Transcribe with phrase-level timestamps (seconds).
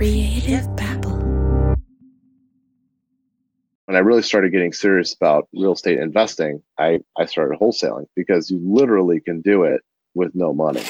[0.00, 1.18] Creative Babble.
[3.84, 8.50] When I really started getting serious about real estate investing, I, I started wholesaling because
[8.50, 9.82] you literally can do it
[10.14, 10.80] with no money.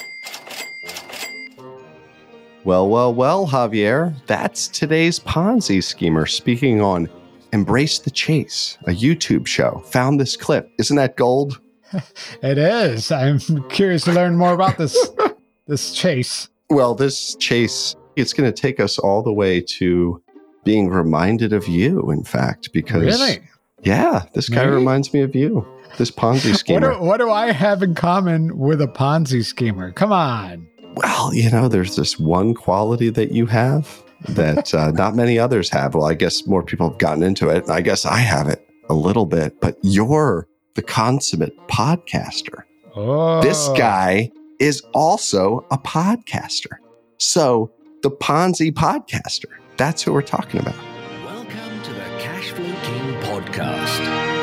[2.62, 7.08] Well, well, well, Javier, that's today's Ponzi schemer speaking on
[7.52, 9.82] Embrace the Chase, a YouTube show.
[9.86, 10.70] Found this clip.
[10.78, 11.60] Isn't that gold?
[12.44, 13.10] It is.
[13.10, 13.40] I'm
[13.70, 14.96] curious to learn more about this
[15.66, 16.48] this chase.
[16.68, 20.22] Well, this chase, it's going to take us all the way to
[20.64, 23.02] being reminded of you, in fact, because.
[23.02, 23.40] Really?
[23.82, 25.66] Yeah, this guy reminds me of you,
[25.96, 26.92] this Ponzi What schemer.
[26.92, 29.90] do, what do I have in common with a Ponzi schemer?
[29.92, 30.68] Come on.
[30.96, 35.70] well, you know, there's this one quality that you have that uh, not many others
[35.70, 35.94] have.
[35.94, 37.70] Well, I guess more people have gotten into it.
[37.70, 42.64] I guess I have it a little bit, but you're the consummate podcaster.
[42.94, 46.72] Oh, This guy is also a podcaster.
[47.16, 47.70] So,
[48.02, 50.74] the Ponzi podcaster, that's who we're talking about.
[51.22, 53.98] Welcome to the Cashflow King podcast,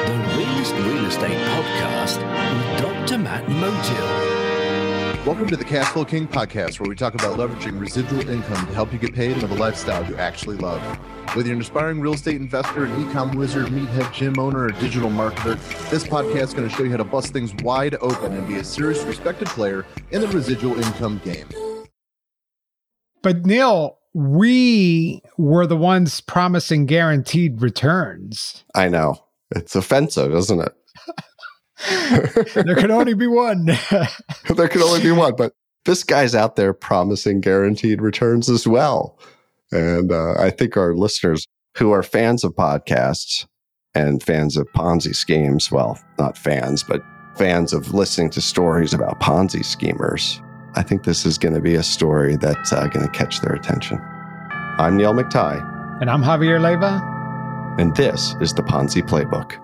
[0.05, 2.17] the realest real estate podcast
[2.55, 3.17] with Dr.
[3.17, 5.25] Matt Motil.
[5.25, 8.93] Welcome to the Cashflow King podcast, where we talk about leveraging residual income to help
[8.93, 10.79] you get paid and live a lifestyle you actually love.
[11.35, 15.09] Whether you're an aspiring real estate investor, an e-com wizard, meathead gym owner, or digital
[15.09, 15.55] marketer,
[15.89, 18.57] this podcast is going to show you how to bust things wide open and be
[18.57, 21.47] a serious, respected player in the residual income game.
[23.21, 28.63] But Neil, we were the ones promising guaranteed returns.
[28.73, 29.23] I know.
[29.51, 30.73] It's offensive, isn't it?
[32.65, 33.65] there could only be one.
[34.55, 35.53] there can only be one, but
[35.85, 39.17] this guy's out there promising guaranteed returns as well.
[39.71, 41.45] And uh, I think our listeners
[41.77, 43.45] who are fans of podcasts
[43.93, 47.01] and fans of Ponzi schemes, well, not fans, but
[47.35, 50.41] fans of listening to stories about Ponzi schemers,
[50.77, 53.53] I think this is going to be a story that's uh, going to catch their
[53.53, 53.99] attention.
[54.77, 55.59] I'm Neil McTie,
[56.01, 57.01] and I'm Javier Leiva.
[57.79, 59.57] and this is the Ponzi Playbook.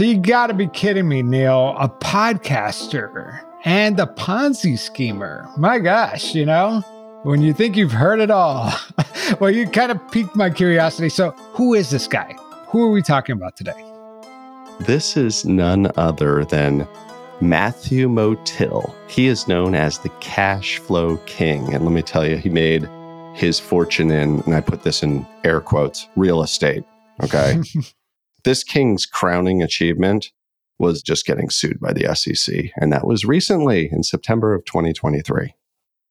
[0.00, 1.76] So you got to be kidding me, Neil.
[1.78, 5.46] A podcaster and a Ponzi schemer.
[5.58, 6.80] My gosh, you know,
[7.22, 8.72] when you think you've heard it all.
[9.40, 11.10] well, you kind of piqued my curiosity.
[11.10, 12.34] So, who is this guy?
[12.68, 13.74] Who are we talking about today?
[14.78, 16.88] This is none other than
[17.42, 18.94] Matthew Motil.
[19.06, 21.74] He is known as the cash flow king.
[21.74, 22.88] And let me tell you, he made
[23.34, 26.84] his fortune in, and I put this in air quotes, real estate.
[27.22, 27.60] Okay.
[28.44, 30.30] this king's crowning achievement
[30.78, 32.70] was just getting sued by the SEC.
[32.76, 35.54] And that was recently in September of 2023.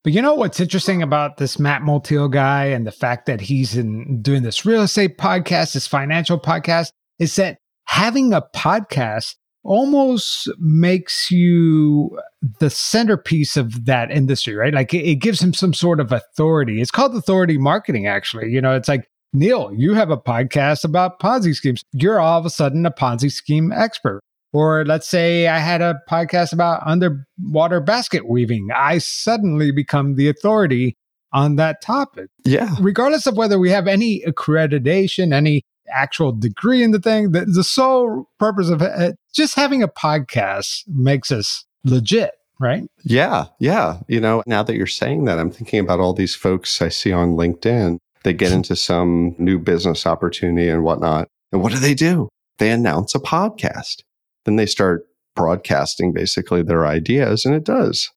[0.03, 3.75] But you know what's interesting about this Matt Motil guy and the fact that he's
[3.75, 10.47] in doing this real estate podcast, this financial podcast, is that having a podcast almost
[10.57, 12.17] makes you
[12.59, 14.73] the centerpiece of that industry, right?
[14.73, 16.81] Like it, it gives him some sort of authority.
[16.81, 18.51] It's called authority marketing, actually.
[18.51, 21.83] You know, it's like, Neil, you have a podcast about Ponzi schemes.
[21.93, 24.21] You're all of a sudden a Ponzi scheme expert.
[24.51, 28.69] Or let's say I had a podcast about underwater basket weaving.
[28.75, 30.97] I suddenly become the authority
[31.31, 32.29] on that topic.
[32.43, 32.75] Yeah.
[32.81, 35.61] Regardless of whether we have any accreditation, any
[35.91, 40.83] actual degree in the thing, the, the sole purpose of it, just having a podcast
[40.87, 42.87] makes us legit, right?
[43.03, 43.99] Yeah, yeah.
[44.07, 47.11] You know, now that you're saying that, I'm thinking about all these folks I see
[47.11, 47.99] on LinkedIn.
[48.23, 51.27] They get into some new business opportunity and whatnot.
[51.51, 52.29] And what do they do?
[52.57, 54.03] They announce a podcast.
[54.45, 55.05] Then they start
[55.35, 58.09] broadcasting basically their ideas, and it does.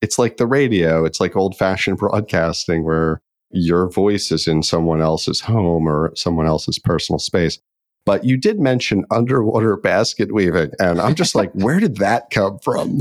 [0.00, 3.20] It's like the radio, it's like old fashioned broadcasting where
[3.50, 7.58] your voice is in someone else's home or someone else's personal space.
[8.06, 12.58] But you did mention underwater basket weaving, and I'm just like, where did that come
[12.58, 13.00] from?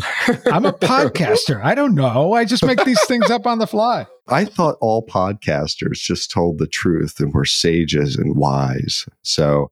[0.51, 1.63] I'm a podcaster.
[1.63, 2.33] I don't know.
[2.33, 4.07] I just make these things up on the fly.
[4.27, 9.05] I thought all podcasters just told the truth and were sages and wise.
[9.23, 9.71] So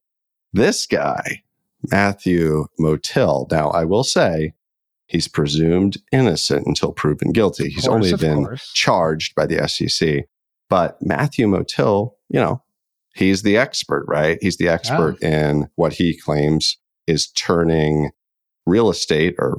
[0.54, 1.44] this guy,
[1.92, 4.54] Matthew Motil, now I will say
[5.08, 7.70] he's presumed innocent until proven guilty.
[7.70, 8.72] He's course, only been course.
[8.74, 10.26] charged by the SEC.
[10.70, 12.62] But Matthew Motil, you know,
[13.18, 14.38] He's the expert, right?
[14.42, 16.78] He's the expert in what he claims
[17.08, 18.12] is turning
[18.66, 19.58] real estate or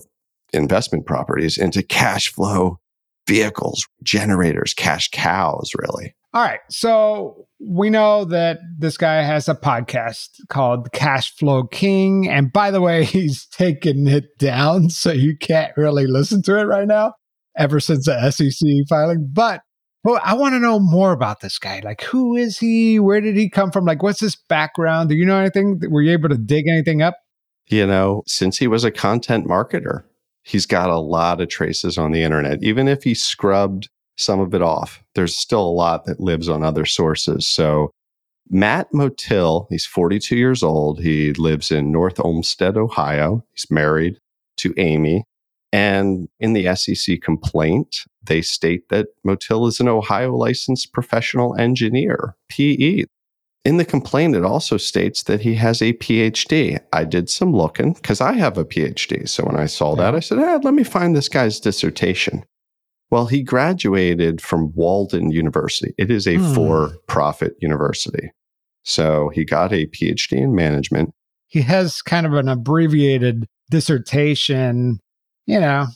[0.53, 2.79] investment properties into cash flow
[3.27, 6.15] vehicles, generators, cash cows, really.
[6.35, 6.61] All right.
[6.71, 12.29] So we know that this guy has a podcast called Cash Flow King.
[12.29, 14.91] And by the way, he's taken it down.
[14.91, 17.15] So you can't really listen to it right now
[17.57, 19.29] ever since the SEC filing.
[19.33, 19.63] But
[20.05, 21.81] well, I want to know more about this guy.
[21.85, 23.01] Like, who is he?
[23.01, 23.85] Where did he come from?
[23.85, 25.09] Like, what's his background?
[25.09, 25.81] Do you know anything?
[25.91, 27.17] Were you able to dig anything up?
[27.69, 30.05] You know, since he was a content marketer,
[30.43, 32.63] he's got a lot of traces on the internet.
[32.63, 36.63] Even if he scrubbed some of it off, there's still a lot that lives on
[36.63, 37.47] other sources.
[37.47, 37.91] So,
[38.51, 41.01] Matt Motil, he's 42 years old.
[41.01, 43.45] He lives in North Olmsted, Ohio.
[43.53, 44.19] He's married
[44.59, 45.25] to Amy.
[45.71, 52.37] And in the SEC complaint, they state that Motil is an Ohio licensed professional engineer,
[52.49, 53.05] PE.
[53.65, 56.79] In the complaint, it also states that he has a PhD.
[56.93, 59.29] I did some looking because I have a PhD.
[59.29, 62.45] So when I saw that, I said, eh, let me find this guy's dissertation.
[63.11, 65.95] Well, he graduated from Walden University.
[65.99, 66.55] It is a Hmm.
[66.55, 68.31] for profit university.
[68.85, 71.13] So he got a PhD in management.
[71.49, 75.01] He has kind of an abbreviated dissertation,
[75.47, 75.87] you know.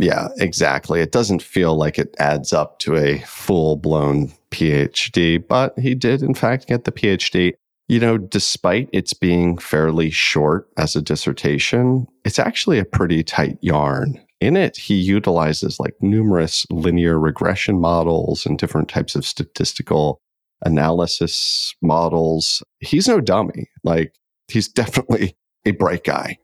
[0.00, 1.00] Yeah, exactly.
[1.00, 6.22] It doesn't feel like it adds up to a full blown PhD, but he did,
[6.22, 7.52] in fact, get the PhD.
[7.86, 13.58] You know, despite its being fairly short as a dissertation, it's actually a pretty tight
[13.60, 14.18] yarn.
[14.40, 20.18] In it, he utilizes like numerous linear regression models and different types of statistical
[20.64, 22.62] analysis models.
[22.78, 23.68] He's no dummy.
[23.84, 24.14] Like,
[24.48, 25.36] he's definitely
[25.66, 26.38] a bright guy.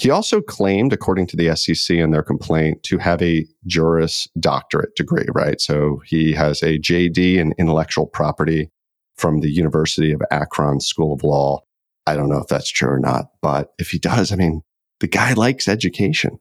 [0.00, 4.94] He also claimed, according to the SEC in their complaint, to have a Juris Doctorate
[4.96, 5.60] degree, right?
[5.60, 8.70] So he has a JD in intellectual property
[9.16, 11.60] from the University of Akron School of Law.
[12.06, 14.62] I don't know if that's true or not, but if he does, I mean,
[15.00, 16.38] the guy likes education.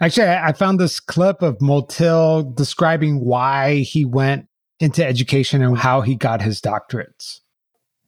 [0.00, 4.46] Actually, I I found this clip of Motil describing why he went
[4.80, 7.40] into education and how he got his doctorates.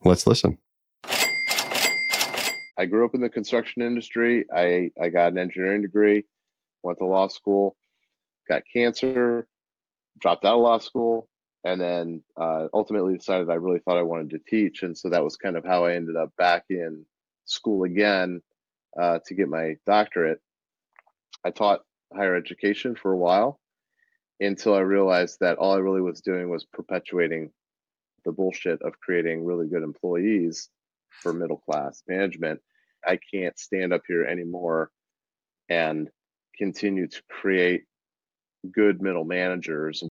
[0.05, 0.59] Let's listen.
[2.81, 4.47] I grew up in the construction industry.
[4.51, 6.25] I, I got an engineering degree,
[6.83, 7.77] went to law school,
[8.49, 9.47] got cancer,
[10.19, 11.29] dropped out of law school,
[11.63, 14.83] and then uh, ultimately decided I really thought I wanted to teach.
[14.83, 17.05] And so that was kind of how I ended up back in
[17.45, 18.41] school again
[18.99, 20.41] uh, to get my doctorate.
[21.45, 21.81] I taught
[22.17, 23.61] higher education for a while
[24.41, 27.51] until I realized that all I really was doing was perpetuating
[28.25, 30.71] the bullshit of creating really good employees
[31.11, 32.63] for middle class management.
[33.07, 34.91] I can't stand up here anymore
[35.69, 36.09] and
[36.57, 37.83] continue to create
[38.73, 40.03] good middle managers.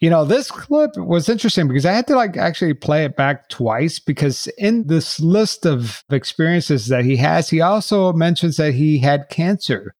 [0.00, 3.48] You know, this clip was interesting because I had to like actually play it back
[3.48, 8.98] twice because in this list of experiences that he has, he also mentions that he
[8.98, 9.94] had cancer.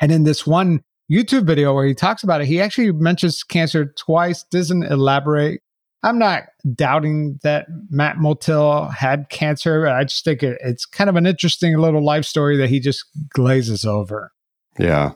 [0.00, 3.92] And in this one YouTube video where he talks about it, he actually mentions cancer
[3.98, 5.60] twice, doesn't elaborate.
[6.04, 9.88] I'm not doubting that Matt Motil had cancer.
[9.88, 13.06] I just think it, it's kind of an interesting little life story that he just
[13.30, 14.30] glazes over.
[14.78, 15.12] Yeah,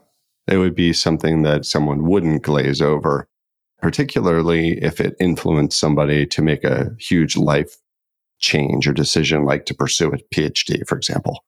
[0.47, 3.29] it would be something that someone wouldn't glaze over,
[3.83, 7.77] particularly if it influenced somebody to make a huge life
[8.39, 11.45] change or decision, like to pursue a PhD, for example.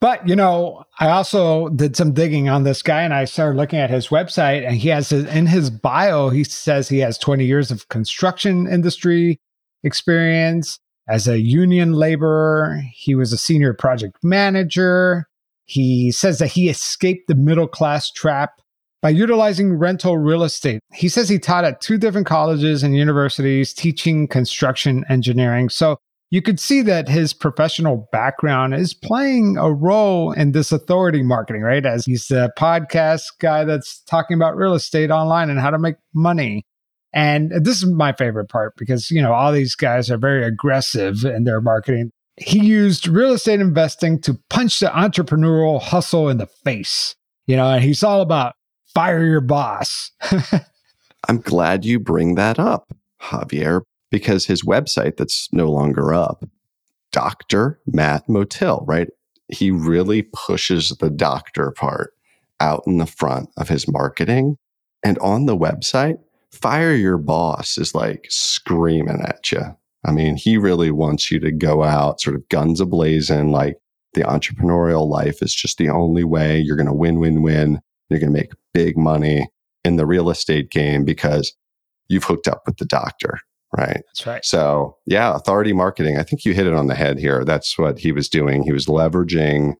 [0.00, 3.78] But, you know, I also did some digging on this guy and I started looking
[3.78, 7.70] at his website and he has in his bio, he says he has 20 years
[7.70, 9.38] of construction industry
[9.82, 12.82] experience as a union laborer.
[12.92, 15.26] He was a senior project manager.
[15.64, 18.60] He says that he escaped the middle class trap
[19.00, 20.80] by utilizing rental real estate.
[20.92, 25.68] He says he taught at two different colleges and universities teaching construction engineering.
[25.68, 25.98] So
[26.30, 31.62] you could see that his professional background is playing a role in this authority marketing,
[31.62, 31.84] right?
[31.86, 35.96] As he's the podcast guy that's talking about real estate online and how to make
[36.14, 36.64] money.
[37.12, 41.24] And this is my favorite part because, you know, all these guys are very aggressive
[41.24, 42.10] in their marketing.
[42.36, 47.14] He used real estate investing to punch the entrepreneurial hustle in the face,
[47.46, 48.54] you know, and he's all about
[48.92, 50.10] fire your boss.
[51.28, 53.82] I'm glad you bring that up, Javier,
[54.14, 56.44] because his website that's no longer up,
[57.10, 57.80] Dr.
[57.84, 59.08] Matt Motil, right?
[59.48, 62.12] He really pushes the doctor part
[62.60, 64.56] out in the front of his marketing.
[65.02, 66.20] And on the website,
[66.52, 69.76] fire your boss is like screaming at you.
[70.04, 73.78] I mean, he really wants you to go out sort of guns ablazing, like
[74.12, 77.80] the entrepreneurial life is just the only way you're going to win, win, win.
[78.10, 79.48] You're going to make big money
[79.84, 81.52] in the real estate game because
[82.06, 83.40] you've hooked up with the doctor,
[83.76, 84.02] right?
[84.06, 84.44] That's right.
[84.44, 86.18] So, yeah, authority marketing.
[86.18, 87.44] I think you hit it on the head here.
[87.44, 88.62] That's what he was doing.
[88.62, 89.74] He was leveraging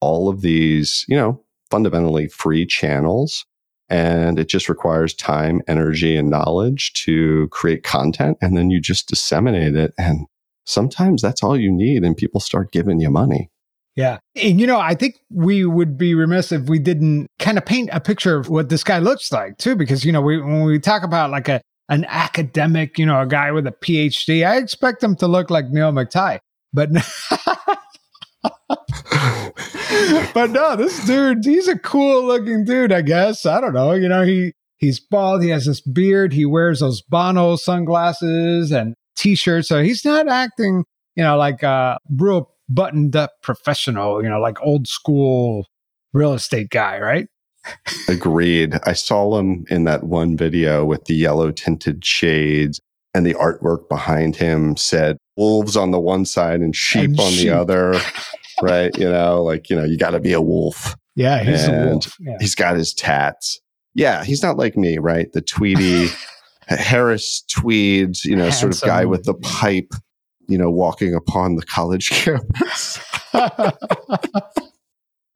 [0.00, 3.44] all of these, you know, fundamentally free channels.
[3.88, 8.38] And it just requires time, energy, and knowledge to create content.
[8.40, 9.92] And then you just disseminate it.
[9.98, 10.26] And
[10.64, 12.04] sometimes that's all you need.
[12.04, 13.50] And people start giving you money.
[13.96, 14.18] Yeah.
[14.36, 17.90] And you know, I think we would be remiss if we didn't kind of paint
[17.92, 20.78] a picture of what this guy looks like too, because you know, we when we
[20.78, 25.02] talk about like a an academic, you know, a guy with a PhD, I expect
[25.02, 26.38] him to look like Neil McTye.
[26.72, 26.90] But
[30.32, 33.44] but no, this dude, he's a cool looking dude, I guess.
[33.44, 33.92] I don't know.
[33.92, 38.94] You know, he he's bald, he has this beard, he wears those Bono sunglasses and
[39.16, 39.66] t-shirt.
[39.66, 40.84] So he's not acting,
[41.16, 45.66] you know, like a real buttoned up professional, you know, like old school
[46.12, 47.26] real estate guy, right?
[48.08, 48.78] Agreed.
[48.84, 52.80] I saw him in that one video with the yellow tinted shades
[53.14, 57.32] and the artwork behind him said wolves on the one side and sheep And on
[57.32, 57.48] sheep.
[57.48, 58.00] the other.
[58.62, 58.96] right.
[58.98, 60.94] You know, like, you know, you got to be a wolf.
[61.16, 62.14] Yeah, he's a wolf.
[62.20, 62.36] Yeah.
[62.40, 63.60] He's got his tats.
[63.94, 64.24] Yeah.
[64.24, 65.30] He's not like me, right?
[65.32, 66.08] The Tweety,
[66.68, 69.92] Harris Tweed, you know, sort of guy with the pipe,
[70.48, 72.98] you know, walking upon the college campus.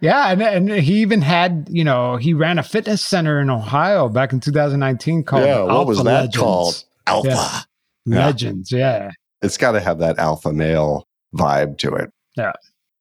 [0.01, 4.09] Yeah, and and he even had, you know, he ran a fitness center in Ohio
[4.09, 6.37] back in 2019 called Yeah, what was Alpha that Legends.
[6.37, 6.85] called?
[7.07, 7.29] Alpha.
[7.29, 7.61] Yeah.
[8.07, 8.27] Yeah.
[8.27, 9.11] Legends, yeah.
[9.41, 12.11] it's got to have that alpha male vibe to it.
[12.37, 12.53] Yeah.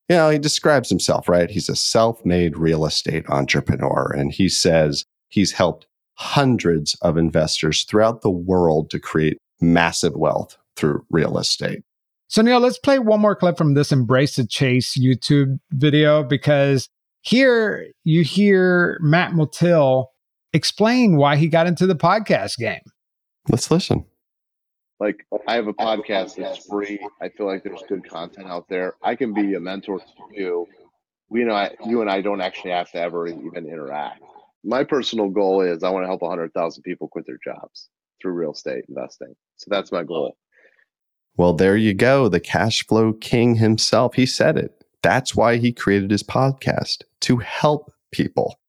[0.08, 1.50] You know, he describes himself, right?
[1.50, 4.14] He's a self made real estate entrepreneur.
[4.16, 10.58] And he says he's helped hundreds of investors throughout the world to create massive wealth
[10.78, 11.82] through real estate.
[12.34, 16.90] So Neil, let's play one more clip from this Embrace the Chase YouTube video because
[17.22, 20.08] here you hear Matt Motil
[20.52, 22.82] explain why he got into the podcast game.
[23.50, 24.08] Let's listen.
[25.00, 26.98] like I have a podcast that's free.
[27.22, 28.96] I feel like there's good content out there.
[29.04, 30.66] I can be a mentor to you.
[31.30, 34.24] We know I, you and I don't actually have to ever even interact.
[34.64, 38.54] My personal goal is I want to help 100,000 people quit their jobs through real
[38.54, 39.36] estate investing.
[39.58, 40.36] So that's my goal.
[41.38, 42.28] Well, there you go.
[42.28, 44.14] The cash flow king himself.
[44.16, 44.84] He said it.
[45.02, 48.60] That's why he created his podcast to help people.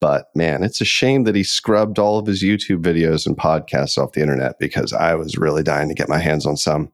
[0.00, 3.96] But man, it's a shame that he scrubbed all of his YouTube videos and podcasts
[3.96, 6.90] off the internet because I was really dying to get my hands on some.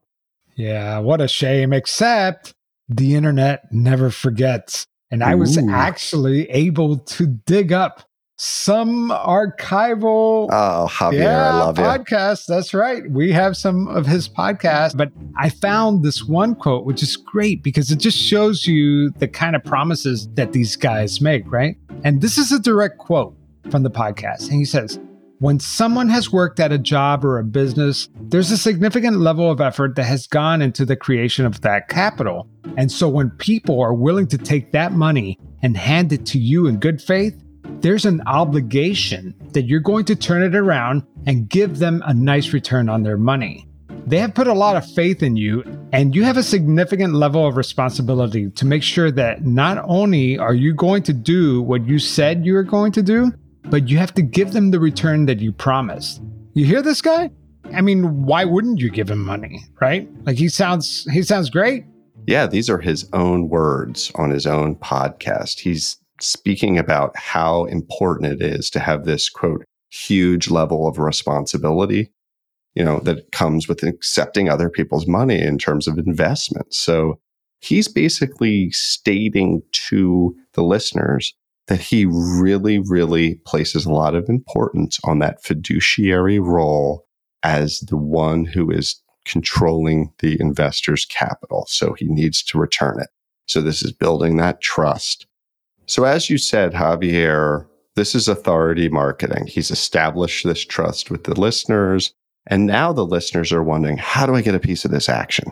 [0.55, 2.53] Yeah, what a shame, except
[2.87, 4.85] the internet never forgets.
[5.09, 5.69] And I was Ooh.
[5.69, 8.03] actually able to dig up
[8.43, 11.83] some archival Oh, Javier, I love you.
[11.83, 12.47] podcast.
[12.47, 13.03] That's right.
[13.11, 17.61] We have some of his podcasts, but I found this one quote, which is great
[17.61, 21.75] because it just shows you the kind of promises that these guys make, right?
[22.03, 23.35] And this is a direct quote
[23.69, 24.49] from the podcast.
[24.49, 24.99] And he says,
[25.37, 29.61] when someone has worked at a job or a business, there's a significant level of
[29.61, 32.47] effort that has gone into the creation of that capital.
[32.75, 36.65] And so when people are willing to take that money and hand it to you
[36.65, 37.39] in good faith,
[37.81, 42.53] there's an obligation that you're going to turn it around and give them a nice
[42.53, 43.67] return on their money.
[44.05, 47.45] They have put a lot of faith in you, and you have a significant level
[47.45, 51.99] of responsibility to make sure that not only are you going to do what you
[51.99, 53.31] said you were going to do,
[53.65, 56.21] but you have to give them the return that you promised.
[56.53, 57.29] You hear this guy?
[57.73, 60.09] I mean, why wouldn't you give him money, right?
[60.25, 61.85] Like he sounds he sounds great.
[62.27, 65.59] Yeah, these are his own words on his own podcast.
[65.59, 72.11] He's speaking about how important it is to have this quote, huge level of responsibility,
[72.75, 76.73] you know, that comes with accepting other people's money in terms of investment.
[76.73, 77.19] So
[77.59, 81.33] he's basically stating to the listeners
[81.67, 87.05] that he really, really places a lot of importance on that fiduciary role
[87.43, 91.65] as the one who is controlling the investor's capital.
[91.67, 93.09] So he needs to return it.
[93.45, 95.27] So this is building that trust.
[95.91, 97.67] So as you said, Javier,
[97.97, 99.47] this is authority marketing.
[99.47, 102.13] He's established this trust with the listeners.
[102.47, 105.51] And now the listeners are wondering, how do I get a piece of this action?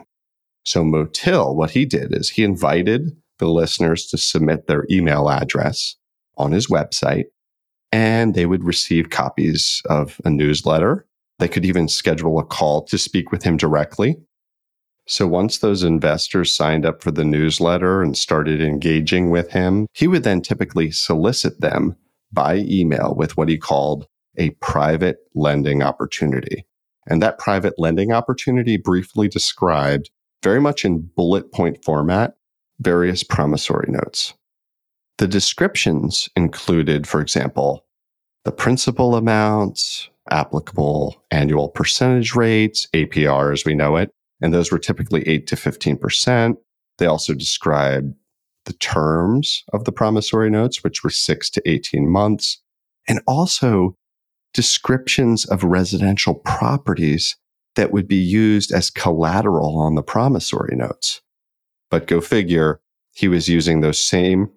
[0.63, 5.97] So Motil, what he did is he invited the listeners to submit their email address
[6.37, 7.25] on his website
[7.91, 11.05] and they would receive copies of a newsletter.
[11.39, 14.15] They could even schedule a call to speak with him directly.
[15.09, 20.07] So once those investors signed up for the newsletter and started engaging with him, he
[20.07, 21.95] would then typically solicit them
[22.31, 24.05] by email with what he called
[24.37, 26.63] a private lending opportunity.
[27.07, 30.11] And that private lending opportunity briefly described
[30.43, 32.35] very much in bullet point format,
[32.79, 34.35] various promissory notes.
[35.17, 37.83] The descriptions included, for example,
[38.45, 44.11] the principal amounts, applicable annual percentage rates, APR as we know it.
[44.41, 46.55] And those were typically 8 to 15%.
[46.97, 48.13] They also described
[48.65, 52.61] the terms of the promissory notes, which were 6 to 18 months,
[53.07, 53.95] and also
[54.53, 57.35] descriptions of residential properties
[57.75, 61.21] that would be used as collateral on the promissory notes.
[61.89, 62.81] But go figure,
[63.13, 64.49] he was using those same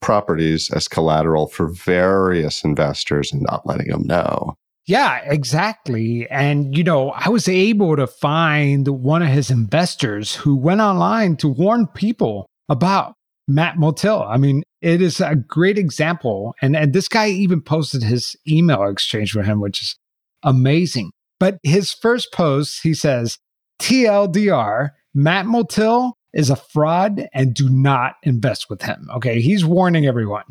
[0.00, 4.54] properties as collateral for various investors and not letting them know.
[4.86, 6.26] Yeah, exactly.
[6.30, 11.36] And, you know, I was able to find one of his investors who went online
[11.38, 13.14] to warn people about
[13.48, 14.26] Matt Motil.
[14.28, 16.54] I mean, it is a great example.
[16.60, 19.96] And, and this guy even posted his email exchange with him, which is
[20.42, 21.12] amazing.
[21.40, 23.38] But his first post, he says,
[23.80, 29.08] TLDR, Matt Motil is a fraud and do not invest with him.
[29.16, 29.40] Okay.
[29.40, 30.44] He's warning everyone.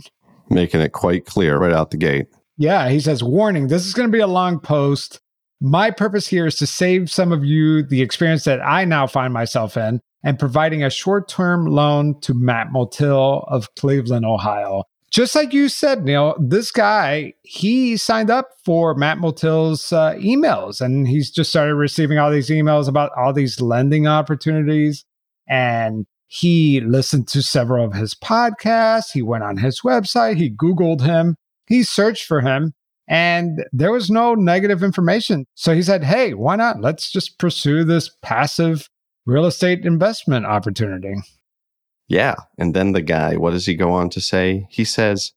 [0.49, 2.27] Making it quite clear right out the gate.
[2.57, 2.89] Yeah.
[2.89, 5.19] He says, warning, this is going to be a long post.
[5.59, 9.33] My purpose here is to save some of you the experience that I now find
[9.33, 14.83] myself in and providing a short term loan to Matt Motil of Cleveland, Ohio.
[15.09, 20.81] Just like you said, Neil, this guy, he signed up for Matt Motil's uh, emails
[20.81, 25.05] and he's just started receiving all these emails about all these lending opportunities
[25.47, 29.11] and he listened to several of his podcasts.
[29.11, 30.37] He went on his website.
[30.37, 31.35] He Googled him.
[31.67, 32.73] He searched for him
[33.07, 35.45] and there was no negative information.
[35.55, 36.81] So he said, Hey, why not?
[36.81, 38.89] Let's just pursue this passive
[39.25, 41.15] real estate investment opportunity.
[42.07, 42.35] Yeah.
[42.57, 44.67] And then the guy, what does he go on to say?
[44.69, 45.31] He says,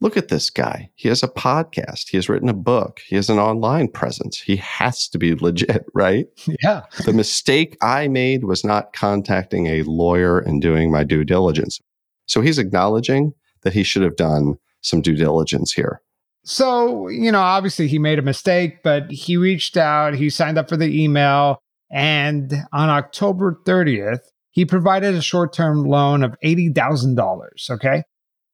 [0.00, 0.90] Look at this guy.
[0.94, 2.08] He has a podcast.
[2.10, 3.00] He has written a book.
[3.08, 4.40] He has an online presence.
[4.40, 6.26] He has to be legit, right?
[6.62, 6.82] Yeah.
[7.04, 11.80] the mistake I made was not contacting a lawyer and doing my due diligence.
[12.26, 13.32] So he's acknowledging
[13.62, 14.56] that he should have done
[14.88, 16.00] some due diligence here.
[16.44, 20.68] So, you know, obviously he made a mistake, but he reached out, he signed up
[20.68, 21.58] for the email,
[21.90, 27.70] and on October 30th, he provided a short term loan of $80,000.
[27.70, 28.02] Okay.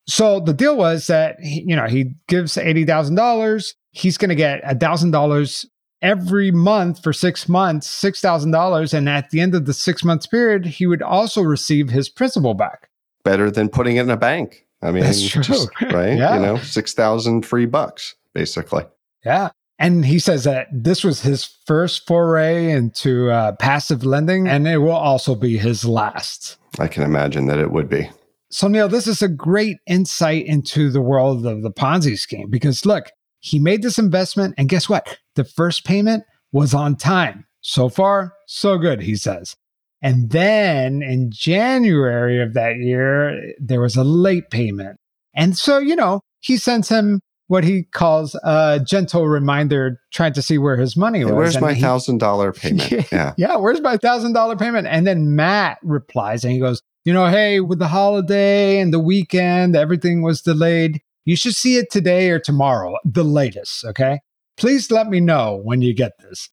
[0.06, 3.74] So the deal was that, you know, he gives $80,000.
[3.92, 5.66] He's going to get $1,000
[6.02, 8.92] every month for six months, $6,000.
[8.92, 12.52] And at the end of the six months period, he would also receive his principal
[12.54, 12.90] back.
[13.24, 14.63] Better than putting it in a bank.
[14.84, 15.42] I mean, That's true.
[15.42, 16.16] just- right?
[16.16, 16.36] Yeah.
[16.36, 18.84] You know, 6,000 free bucks, basically.
[19.24, 19.50] Yeah.
[19.78, 24.78] And he says that this was his first foray into uh, passive lending, and it
[24.78, 26.58] will also be his last.
[26.78, 28.08] I can imagine that it would be.
[28.50, 32.86] So, Neil, this is a great insight into the world of the Ponzi scheme because
[32.86, 35.18] look, he made this investment, and guess what?
[35.34, 37.46] The first payment was on time.
[37.62, 39.56] So far, so good, he says.
[40.02, 44.96] And then in January of that year, there was a late payment.
[45.34, 50.42] And so, you know, he sends him what he calls a gentle reminder, trying to
[50.42, 51.32] see where his money Hey, was.
[51.34, 52.90] where's And my thousand dollar payment?
[53.12, 53.34] Yeah.
[53.36, 54.86] yeah, where's my thousand dollar payment?
[54.86, 58.98] And then Matt replies and he goes, you know, hey, with the holiday and the
[59.00, 61.00] weekend, everything was delayed.
[61.26, 63.84] You should see it today or tomorrow, the latest.
[63.84, 64.20] Okay.
[64.56, 66.48] Please let me know when you get this.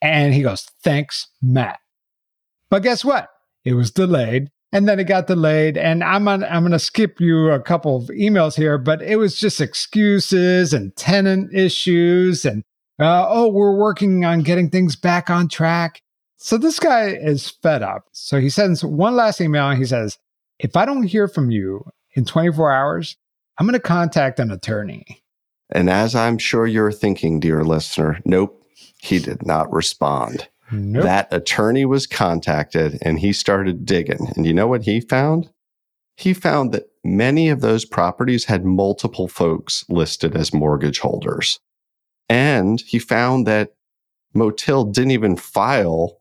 [0.00, 1.78] And he goes, thanks, Matt.
[2.72, 3.28] But guess what?
[3.66, 4.48] It was delayed.
[4.72, 5.76] And then it got delayed.
[5.76, 9.16] And I'm on, I'm going to skip you a couple of emails here, but it
[9.16, 12.64] was just excuses and tenant issues and
[12.98, 16.00] uh, oh, we're working on getting things back on track.
[16.38, 18.06] So this guy is fed up.
[18.12, 20.16] So he sends one last email and he says,
[20.58, 23.18] If I don't hear from you in 24 hours,
[23.58, 25.04] I'm going to contact an attorney.
[25.68, 28.64] And as I'm sure you're thinking, dear listener, nope,
[28.98, 30.48] he did not respond.
[30.72, 31.04] Nope.
[31.04, 34.32] That attorney was contacted and he started digging.
[34.34, 35.50] And you know what he found?
[36.16, 41.60] He found that many of those properties had multiple folks listed as mortgage holders.
[42.28, 43.74] And he found that
[44.34, 46.18] Motil didn't even file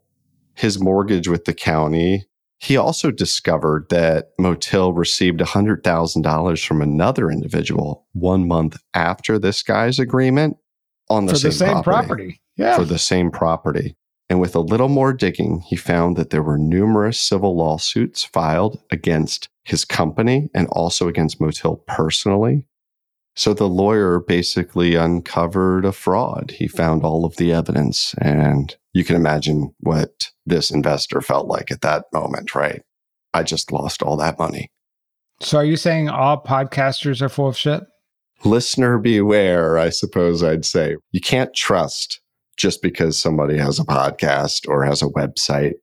[0.53, 2.25] his mortgage with the county.
[2.59, 9.99] He also discovered that Motil received $100,000 from another individual one month after this guy's
[9.99, 10.57] agreement
[11.09, 12.41] on the for same, the same property property.
[12.57, 12.77] Yeah.
[12.77, 13.95] for the same property.
[14.31, 18.81] And with a little more digging, he found that there were numerous civil lawsuits filed
[18.89, 22.65] against his company and also against Motil personally.
[23.35, 26.51] So the lawyer basically uncovered a fraud.
[26.51, 28.15] He found all of the evidence.
[28.19, 32.83] And you can imagine what this investor felt like at that moment, right?
[33.33, 34.71] I just lost all that money.
[35.41, 37.83] so are you saying all podcasters are full of shit?
[38.45, 40.95] Listener beware, I suppose I'd say.
[41.11, 42.21] You can't trust
[42.57, 45.73] just because somebody has a podcast or has a website.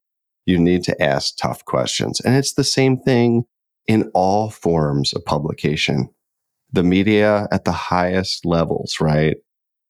[0.45, 2.19] You need to ask tough questions.
[2.21, 3.43] And it's the same thing
[3.87, 6.09] in all forms of publication.
[6.71, 9.37] The media at the highest levels, right?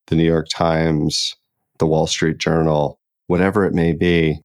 [0.10, 1.36] the New York Times,
[1.78, 4.42] the Wall Street Journal, whatever it may be,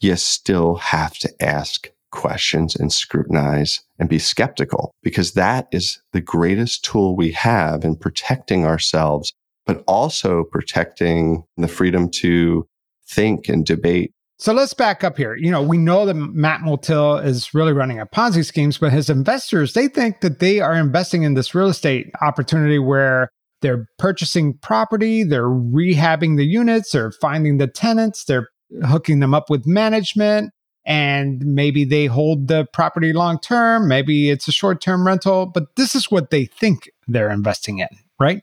[0.00, 6.20] you still have to ask questions and scrutinize and be skeptical because that is the
[6.20, 9.32] greatest tool we have in protecting ourselves,
[9.70, 12.66] but also protecting the freedom to
[13.08, 14.12] think and debate.
[14.36, 15.36] So let's back up here.
[15.36, 19.08] You know, we know that Matt Motil is really running a Ponzi schemes, but his
[19.08, 23.28] investors, they think that they are investing in this real estate opportunity where
[23.60, 28.48] they're purchasing property, they're rehabbing the units, they're finding the tenants, they're
[28.84, 30.50] hooking them up with management,
[30.84, 35.76] and maybe they hold the property long term, maybe it's a short term rental, but
[35.76, 38.42] this is what they think they're investing in, right?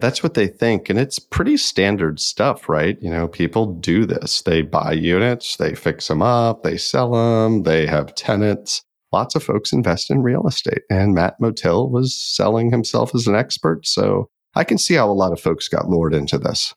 [0.00, 0.88] That's what they think.
[0.88, 2.96] And it's pretty standard stuff, right?
[3.00, 4.42] You know, people do this.
[4.42, 8.82] They buy units, they fix them up, they sell them, they have tenants.
[9.10, 10.82] Lots of folks invest in real estate.
[10.90, 13.86] And Matt Motil was selling himself as an expert.
[13.86, 16.74] So I can see how a lot of folks got lured into this.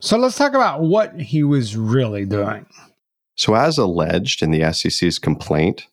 [0.00, 2.66] So let's talk about what he was really doing.
[3.36, 5.86] So, as alleged in the SEC's complaint,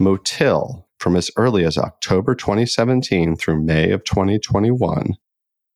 [0.00, 5.14] Motil, from as early as October 2017 through May of 2021,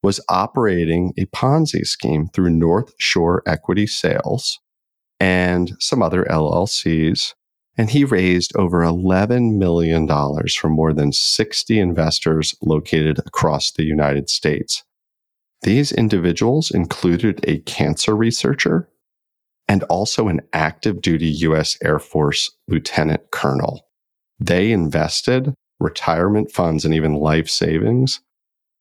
[0.03, 4.61] was operating a Ponzi scheme through North Shore Equity Sales
[5.21, 7.35] and some other LLCs.
[7.77, 10.09] And he raised over $11 million
[10.49, 14.83] from more than 60 investors located across the United States.
[15.63, 18.89] These individuals included a cancer researcher
[19.69, 21.77] and also an active duty U.S.
[21.85, 23.87] Air Force lieutenant colonel.
[24.41, 28.21] They invested retirement funds and even life savings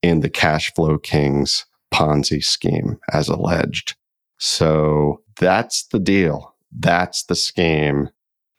[0.02, 3.96] in the cash flow kings Ponzi scheme as alleged.
[4.38, 6.54] So that's the deal.
[6.76, 8.10] That's the scheme.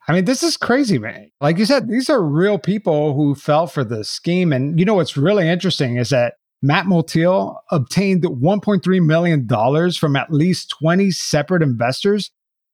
[0.08, 1.30] I mean, this is crazy, man.
[1.40, 4.52] Like you said, these are real people who fell for the scheme.
[4.52, 10.34] And you know what's really interesting is that Matt Motil obtained $1.3 million from at
[10.34, 12.32] least 20 separate investors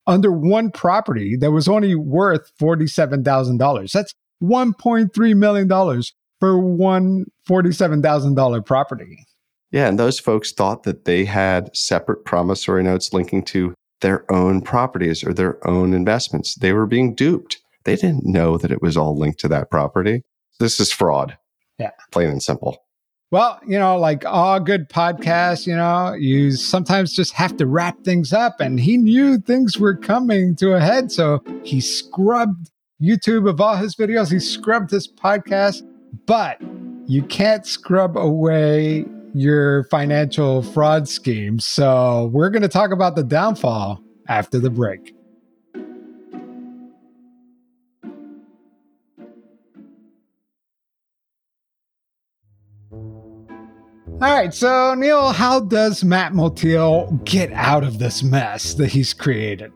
[0.08, 3.92] under one property that was only worth $47,000.
[3.92, 6.02] That's $1.3 million
[6.40, 9.26] for one $47,000 property.
[9.72, 14.62] Yeah, and those folks thought that they had separate promissory notes linking to their own
[14.62, 16.56] properties or their own investments.
[16.56, 17.58] They were being duped.
[17.84, 20.22] They didn't know that it was all linked to that property.
[20.60, 21.38] This is fraud.
[21.80, 21.92] Yeah.
[22.12, 22.78] Plain and simple.
[23.32, 28.00] Well, you know, like all good podcasts, you know, you sometimes just have to wrap
[28.04, 28.62] things up.
[28.62, 31.12] And he knew things were coming to a head.
[31.12, 32.72] So he scrubbed
[33.02, 34.32] YouTube of all his videos.
[34.32, 35.82] He scrubbed his podcast,
[36.26, 36.62] but
[37.08, 41.60] you can't scrub away your financial fraud scheme.
[41.60, 45.14] So we're going to talk about the downfall after the break.
[54.22, 59.14] All right, so Neil, how does Matt Motil get out of this mess that he's
[59.14, 59.74] created?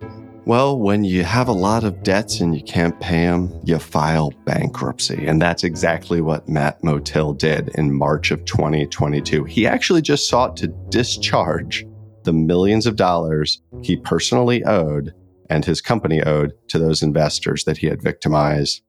[0.49, 4.31] Well, when you have a lot of debts and you can't pay them, you file
[4.45, 5.27] bankruptcy.
[5.27, 9.43] And that's exactly what Matt Motil did in March of 2022.
[9.43, 11.85] He actually just sought to discharge
[12.23, 15.13] the millions of dollars he personally owed
[15.51, 18.81] and his company owed to those investors that he had victimized.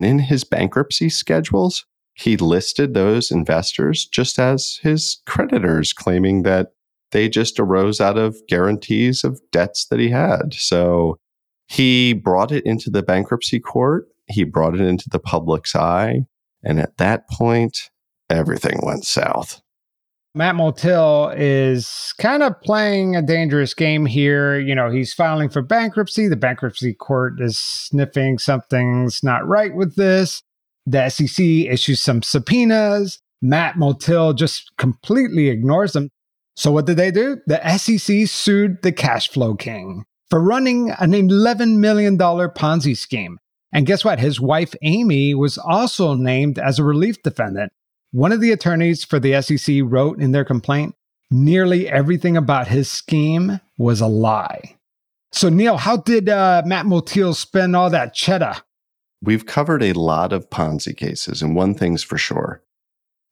[0.00, 6.72] In his bankruptcy schedules, he listed those investors just as his creditors, claiming that
[7.14, 10.52] they just arose out of guarantees of debts that he had.
[10.52, 11.16] So
[11.68, 16.26] he brought it into the bankruptcy court, he brought it into the public's eye.
[16.64, 17.90] And at that point,
[18.28, 19.60] everything went south.
[20.34, 24.58] Matt Motil is kind of playing a dangerous game here.
[24.58, 26.26] You know, he's filing for bankruptcy.
[26.26, 30.42] The bankruptcy court is sniffing something's not right with this.
[30.86, 33.20] The SEC issues some subpoenas.
[33.40, 36.08] Matt Motil just completely ignores them.
[36.56, 37.38] So what did they do?
[37.46, 43.38] The SEC sued the cash flow king for running an $11 million Ponzi scheme.
[43.72, 44.20] And guess what?
[44.20, 47.72] His wife, Amy, was also named as a relief defendant.
[48.12, 50.94] One of the attorneys for the SEC wrote in their complaint
[51.30, 54.76] nearly everything about his scheme was a lie.
[55.32, 58.54] So, Neil, how did uh, Matt Motil spend all that cheddar?
[59.20, 62.62] We've covered a lot of Ponzi cases, and one thing's for sure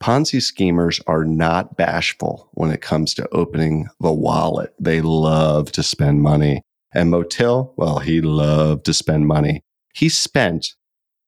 [0.03, 4.73] Ponzi schemers are not bashful when it comes to opening the wallet.
[4.77, 6.61] They love to spend money.
[6.93, 9.61] And Motil, well, he loved to spend money.
[9.95, 10.73] He spent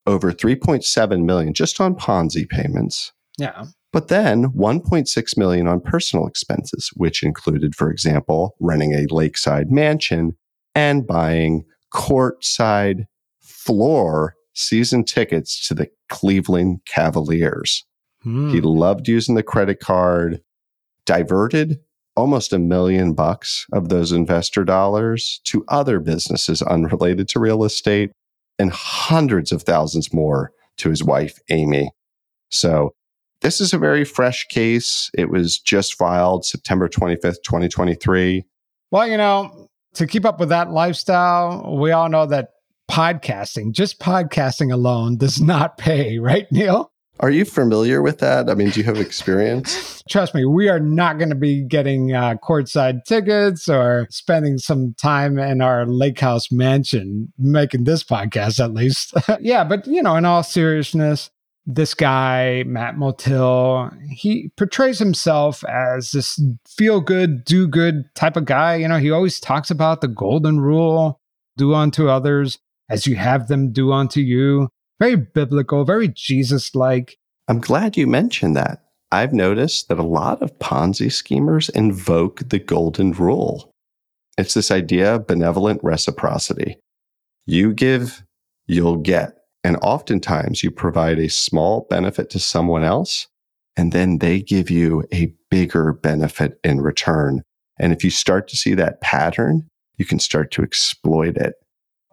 [0.06, 3.14] over 3.7 million just on Ponzi payments.
[3.38, 3.64] Yeah.
[3.94, 10.36] But then 1.6 million on personal expenses, which included, for example, renting a lakeside mansion
[10.76, 13.06] and buying courtside
[13.40, 17.86] floor season tickets to the Cleveland Cavaliers.
[18.26, 18.50] Hmm.
[18.50, 20.42] He loved using the credit card,
[21.06, 21.80] diverted
[22.16, 28.12] almost a million bucks of those investor dollars to other businesses unrelated to real estate
[28.58, 31.92] and hundreds of thousands more to his wife, Amy.
[32.50, 32.94] So
[33.42, 35.12] this is a very fresh case.
[35.14, 38.46] It was just filed September 25th, 2023.
[38.92, 42.52] Well, you know, to keep up with that lifestyle, we all know that
[42.90, 46.92] podcasting, just podcasting alone, does not pay, right, Neil?
[47.21, 48.49] Are you familiar with that?
[48.49, 50.04] I mean, do you have experience?
[50.10, 54.93] Trust me, we are not going to be getting uh, courtside tickets or spending some
[55.01, 59.13] time in our lake house mansion making this podcast, at least.
[59.39, 61.32] yeah, but you know, in all seriousness,
[61.65, 68.45] this guy, Matt Motil, he portrays himself as this feel good, do good type of
[68.45, 68.75] guy.
[68.75, 71.19] You know, he always talks about the golden rule
[71.58, 74.69] do unto others as you have them do unto you
[75.00, 77.18] very biblical, very Jesus like.
[77.48, 78.84] I'm glad you mentioned that.
[79.12, 83.72] I've noticed that a lot of Ponzi schemers invoke the golden rule.
[84.38, 86.78] It's this idea of benevolent reciprocity.
[87.46, 88.24] You give,
[88.68, 89.38] you'll get.
[89.64, 93.28] And oftentimes you provide a small benefit to someone else,
[93.78, 97.42] and then they give you a bigger benefit in return.
[97.80, 101.56] And if you start to see that pattern, you can start to exploit it.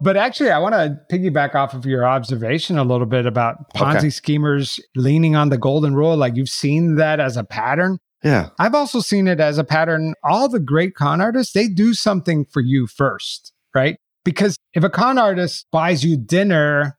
[0.03, 3.97] But actually, I want to piggyback off of your observation a little bit about Ponzi
[3.99, 4.09] okay.
[4.09, 6.17] schemers leaning on the golden rule.
[6.17, 7.99] Like you've seen that as a pattern.
[8.21, 8.49] Yeah.
[8.59, 10.13] I've also seen it as a pattern.
[10.21, 13.95] All the great con artists, they do something for you first, right?
[14.25, 16.97] Because if a con artist buys you dinner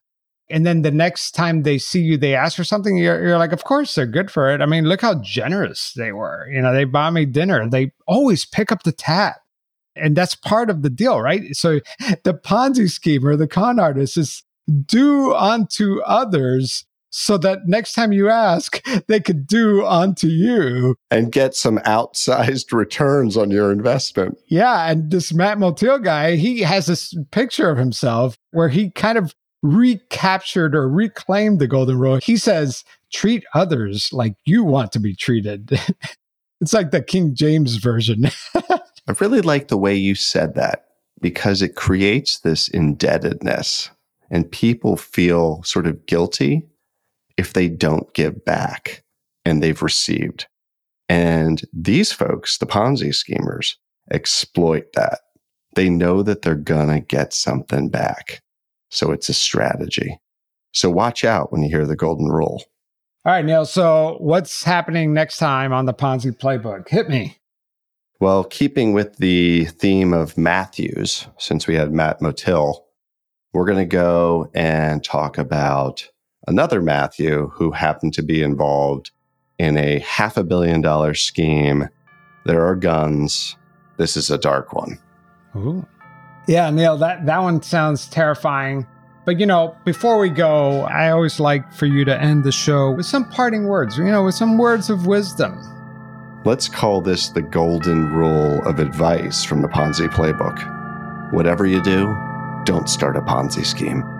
[0.49, 3.53] and then the next time they see you, they ask for something, you're, you're like,
[3.53, 4.63] of course they're good for it.
[4.63, 6.49] I mean, look how generous they were.
[6.51, 7.69] You know, they buy me dinner.
[7.69, 9.35] They always pick up the tab.
[9.97, 11.55] And that's part of the deal, right?
[11.55, 11.81] So
[12.25, 14.43] the Ponzi schemer, the con artist is
[14.87, 16.85] do unto others
[17.17, 22.73] so that next time you ask, they could do unto you and get some outsized
[22.73, 24.37] returns on your investment.
[24.49, 24.91] Yeah.
[24.91, 29.33] And this Matt Motil guy, he has this picture of himself where he kind of
[29.63, 32.17] recaptured or reclaimed the golden rule.
[32.17, 35.71] He says, treat others like you want to be treated.
[36.61, 38.25] it's like the King James version.
[39.09, 40.87] I really like the way you said that
[41.21, 43.91] because it creates this indebtedness
[44.31, 46.67] and people feel sort of guilty
[47.37, 49.05] if they don't give back
[49.45, 50.47] and they've received.
[51.09, 53.77] And these folks, the Ponzi schemers,
[54.11, 55.21] exploit that.
[55.75, 58.41] They know that they're going to get something back.
[58.91, 60.19] So it's a strategy.
[60.73, 62.63] So watch out when you hear the golden rule.
[63.27, 63.67] All right, Neil.
[63.67, 66.89] So what's happening next time on the Ponzi playbook?
[66.89, 67.39] Hit me.
[68.21, 72.81] Well, keeping with the theme of Matthews, since we had Matt Motil,
[73.53, 76.09] we're going to go and talk about
[76.47, 79.11] another Matthew who happened to be involved
[79.59, 81.89] in a half a billion dollar scheme.
[82.47, 83.57] There are guns.
[83.97, 84.99] This is a dark one.
[85.57, 85.87] Ooh.
[86.47, 88.87] Yeah, Neil, that, that one sounds terrifying.
[89.25, 92.91] But, you know, before we go, I always like for you to end the show
[92.91, 95.59] with some parting words, you know, with some words of wisdom.
[96.45, 101.33] Let's call this the golden rule of advice from the Ponzi playbook.
[101.33, 102.15] Whatever you do,
[102.67, 104.14] don't start a Ponzi scheme.